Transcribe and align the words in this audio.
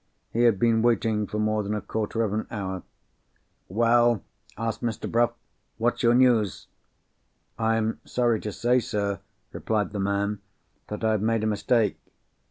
He 0.33 0.45
had 0.45 0.57
been 0.57 0.81
waiting 0.81 1.27
for 1.27 1.37
more 1.37 1.61
than 1.61 1.75
a 1.75 1.79
quarter 1.81 2.23
of 2.23 2.33
an 2.33 2.47
hour. 2.49 2.81
"Well!" 3.69 4.23
asked 4.57 4.81
Mr. 4.81 5.07
Bruff. 5.07 5.33
"What's 5.77 6.01
your 6.01 6.15
news?" 6.15 6.65
"I 7.59 7.75
am 7.75 7.99
sorry 8.03 8.39
to 8.39 8.51
say, 8.51 8.79
sir," 8.79 9.19
replied 9.51 9.91
the 9.91 9.99
man, 9.99 10.39
"that 10.87 11.03
I 11.03 11.11
have 11.11 11.21
made 11.21 11.43
a 11.43 11.45
mistake. 11.45 11.99